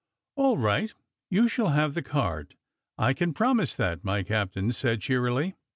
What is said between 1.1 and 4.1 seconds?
you shall have the card, I can promise that!"